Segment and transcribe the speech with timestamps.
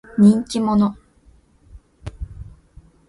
[0.17, 0.95] 人気者。